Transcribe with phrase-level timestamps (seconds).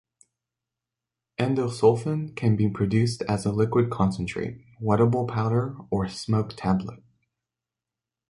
[1.39, 7.03] Endosulfan can be produced as a liquid concentrate, wettable powder or smoke tablet.